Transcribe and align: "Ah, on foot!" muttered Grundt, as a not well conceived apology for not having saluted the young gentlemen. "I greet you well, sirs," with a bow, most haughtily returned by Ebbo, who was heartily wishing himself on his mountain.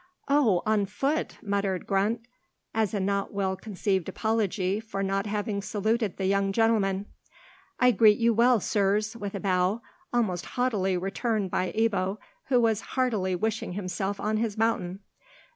"Ah, 0.27 0.61
on 0.65 0.87
foot!" 0.87 1.37
muttered 1.43 1.85
Grundt, 1.85 2.21
as 2.73 2.91
a 2.95 2.99
not 2.99 3.31
well 3.35 3.55
conceived 3.55 4.09
apology 4.09 4.79
for 4.79 5.03
not 5.03 5.27
having 5.27 5.61
saluted 5.61 6.17
the 6.17 6.25
young 6.25 6.51
gentlemen. 6.51 7.05
"I 7.79 7.91
greet 7.91 8.17
you 8.17 8.33
well, 8.33 8.59
sirs," 8.59 9.15
with 9.15 9.35
a 9.35 9.39
bow, 9.39 9.83
most 10.11 10.47
haughtily 10.57 10.97
returned 10.97 11.51
by 11.51 11.71
Ebbo, 11.73 12.17
who 12.45 12.59
was 12.59 12.81
heartily 12.97 13.35
wishing 13.35 13.73
himself 13.73 14.19
on 14.19 14.37
his 14.37 14.57
mountain. 14.57 15.01